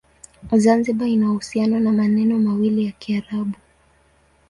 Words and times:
Zanzibar 0.63 1.09
ina 1.15 1.25
uhusiano 1.31 1.79
na 1.79 1.91
maneno 1.91 2.39
mawili 2.39 2.85
ya 2.85 2.91
Kiarabu. 2.91 3.55